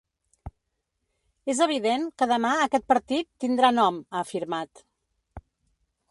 [1.53, 4.83] És evident que demà aquest partit tindrà nom, ha afirmat.